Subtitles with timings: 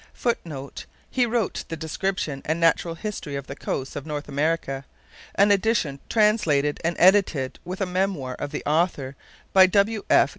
[0.15, 4.83] [Footnote: He wrote The Description and Natural History of the Coasts of North America.
[5.35, 9.15] An edition, translated and edited, with a memoir of the author,
[9.53, 10.03] by W.
[10.09, 10.29] F.